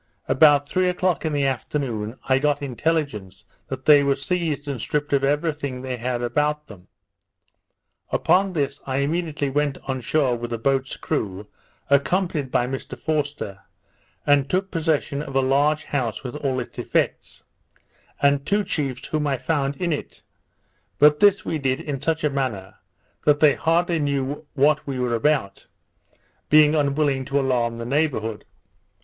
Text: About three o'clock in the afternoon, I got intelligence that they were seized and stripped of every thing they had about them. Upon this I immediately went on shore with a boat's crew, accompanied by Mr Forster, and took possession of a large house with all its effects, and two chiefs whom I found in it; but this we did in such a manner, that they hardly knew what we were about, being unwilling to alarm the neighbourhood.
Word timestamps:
About 0.27 0.67
three 0.67 0.89
o'clock 0.89 1.25
in 1.25 1.31
the 1.33 1.45
afternoon, 1.45 2.17
I 2.23 2.39
got 2.39 2.63
intelligence 2.63 3.45
that 3.67 3.85
they 3.85 4.01
were 4.01 4.15
seized 4.15 4.67
and 4.67 4.81
stripped 4.81 5.13
of 5.13 5.23
every 5.23 5.53
thing 5.53 5.83
they 5.83 5.97
had 5.97 6.23
about 6.23 6.65
them. 6.65 6.87
Upon 8.09 8.53
this 8.53 8.81
I 8.87 8.97
immediately 8.97 9.51
went 9.51 9.77
on 9.83 10.01
shore 10.01 10.35
with 10.35 10.51
a 10.53 10.57
boat's 10.57 10.97
crew, 10.97 11.45
accompanied 11.87 12.49
by 12.49 12.65
Mr 12.65 12.97
Forster, 12.99 13.59
and 14.25 14.49
took 14.49 14.71
possession 14.71 15.21
of 15.21 15.35
a 15.35 15.39
large 15.41 15.83
house 15.83 16.23
with 16.23 16.35
all 16.37 16.59
its 16.59 16.79
effects, 16.79 17.43
and 18.23 18.43
two 18.43 18.63
chiefs 18.63 19.05
whom 19.09 19.27
I 19.27 19.37
found 19.37 19.75
in 19.75 19.93
it; 19.93 20.23
but 20.97 21.19
this 21.19 21.45
we 21.45 21.59
did 21.59 21.79
in 21.79 22.01
such 22.01 22.23
a 22.23 22.31
manner, 22.31 22.77
that 23.25 23.39
they 23.39 23.53
hardly 23.53 23.99
knew 23.99 24.47
what 24.55 24.87
we 24.87 24.97
were 24.97 25.13
about, 25.13 25.67
being 26.49 26.73
unwilling 26.73 27.23
to 27.25 27.39
alarm 27.39 27.77
the 27.77 27.85
neighbourhood. 27.85 28.45